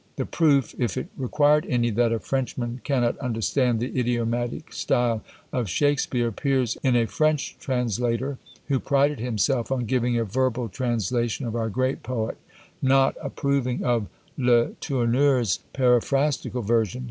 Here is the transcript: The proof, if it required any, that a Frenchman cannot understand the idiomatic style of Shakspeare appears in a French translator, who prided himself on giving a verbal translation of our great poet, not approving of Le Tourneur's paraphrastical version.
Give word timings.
The 0.15 0.25
proof, 0.25 0.73
if 0.79 0.97
it 0.97 1.09
required 1.15 1.63
any, 1.69 1.91
that 1.91 2.11
a 2.11 2.17
Frenchman 2.17 2.81
cannot 2.83 3.15
understand 3.19 3.79
the 3.79 3.95
idiomatic 3.99 4.73
style 4.73 5.21
of 5.53 5.69
Shakspeare 5.69 6.29
appears 6.29 6.75
in 6.81 6.95
a 6.95 7.05
French 7.05 7.55
translator, 7.59 8.39
who 8.67 8.79
prided 8.79 9.19
himself 9.19 9.71
on 9.71 9.85
giving 9.85 10.17
a 10.17 10.23
verbal 10.25 10.69
translation 10.69 11.45
of 11.45 11.55
our 11.55 11.69
great 11.69 12.01
poet, 12.01 12.37
not 12.81 13.15
approving 13.21 13.83
of 13.83 14.07
Le 14.39 14.71
Tourneur's 14.81 15.59
paraphrastical 15.71 16.63
version. 16.63 16.99